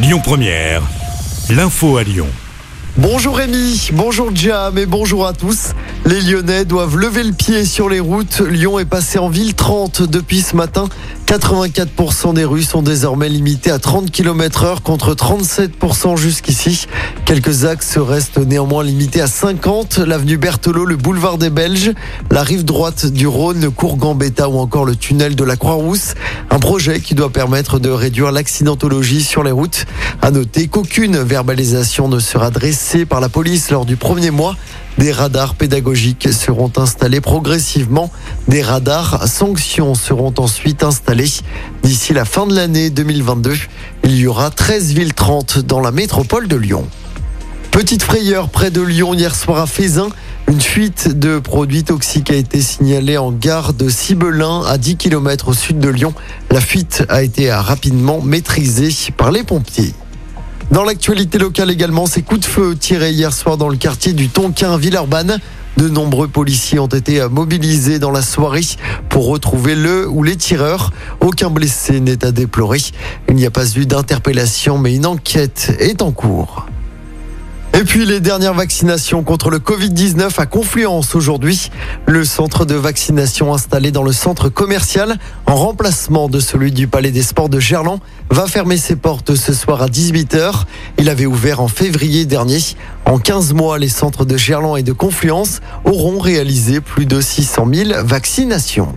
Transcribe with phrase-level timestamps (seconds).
[0.00, 0.82] Lyon Première,
[1.50, 2.28] l'info à Lyon.
[2.96, 5.72] Bonjour Rémi, bonjour Jam et bonjour à tous.
[6.06, 8.40] Les Lyonnais doivent lever le pied sur les routes.
[8.40, 10.88] Lyon est passé en ville 30 depuis ce matin.
[11.28, 16.86] 84% des rues sont désormais limitées à 30 km heure contre 37% jusqu'ici.
[17.26, 19.98] Quelques axes restent néanmoins limités à 50.
[19.98, 21.92] L'avenue Berthelot, le boulevard des Belges,
[22.30, 26.14] la rive droite du Rhône, le cours Gambetta ou encore le tunnel de la Croix-Rousse.
[26.48, 29.84] Un projet qui doit permettre de réduire l'accidentologie sur les routes.
[30.22, 34.56] À noter qu'aucune verbalisation ne sera dressée par la police lors du premier mois.
[34.96, 38.10] Des radars pédagogiques seront installés progressivement.
[38.48, 41.17] Des radars sanctions seront ensuite installés.
[41.82, 43.52] D'ici la fin de l'année 2022,
[44.04, 46.86] il y aura 13 villes 30 dans la métropole de Lyon.
[47.72, 50.10] Petite frayeur près de Lyon hier soir à Fézin.
[50.46, 55.48] Une fuite de produits toxiques a été signalée en gare de Cibelin à 10 km
[55.48, 56.14] au sud de Lyon.
[56.52, 59.94] La fuite a été rapidement maîtrisée par les pompiers.
[60.70, 64.28] Dans l'actualité locale également, ces coups de feu tirés hier soir dans le quartier du
[64.28, 65.40] Tonquin, Villeurbanne.
[65.78, 68.66] De nombreux policiers ont été mobilisés dans la soirée
[69.08, 70.90] pour retrouver le ou les tireurs.
[71.20, 72.80] Aucun blessé n'est à déplorer.
[73.28, 76.66] Il n'y a pas eu d'interpellation, mais une enquête est en cours.
[77.78, 81.70] Et puis les dernières vaccinations contre le Covid-19 à Confluence aujourd'hui.
[82.06, 87.12] Le centre de vaccination installé dans le centre commercial, en remplacement de celui du Palais
[87.12, 90.64] des Sports de Gerland, va fermer ses portes ce soir à 18h.
[90.98, 92.58] Il avait ouvert en février dernier.
[93.08, 97.66] En 15 mois, les centres de Gerland et de Confluence auront réalisé plus de 600
[97.72, 98.94] 000 vaccinations.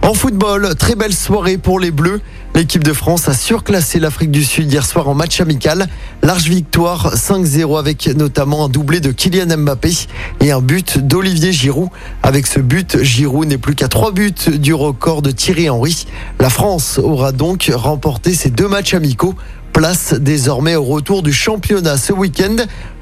[0.00, 2.22] En football, très belle soirée pour les Bleus.
[2.54, 5.88] L'équipe de France a surclassé l'Afrique du Sud hier soir en match amical.
[6.22, 9.92] Large victoire 5-0 avec notamment un doublé de Kylian Mbappé
[10.40, 11.90] et un but d'Olivier Giroud.
[12.22, 16.06] Avec ce but, Giroud n'est plus qu'à trois buts du record de Thierry Henry.
[16.40, 19.34] La France aura donc remporté ses deux matchs amicaux
[19.74, 22.54] Place désormais au retour du championnat ce week-end.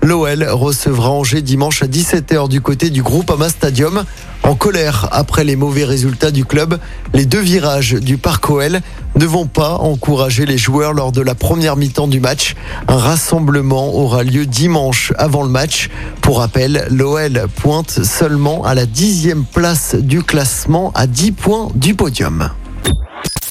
[0.03, 4.05] L'OL recevra Angers dimanche à 17h du côté du groupe Ama Stadium.
[4.43, 6.79] En colère après les mauvais résultats du club,
[7.13, 8.81] les deux virages du parc OL
[9.17, 12.57] ne vont pas encourager les joueurs lors de la première mi-temps du match.
[12.89, 15.91] Un rassemblement aura lieu dimanche avant le match.
[16.23, 21.95] Pour rappel, l'OL pointe seulement à la dixième place du classement à 10 points du
[21.95, 22.49] podium.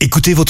[0.03, 0.39] Écoutez votre